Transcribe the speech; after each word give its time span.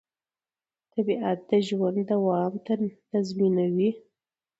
طبیعت 0.93 1.39
د 1.49 1.51
ژوند 1.67 1.97
دوام 2.11 2.53
تضمینوي 3.11 3.91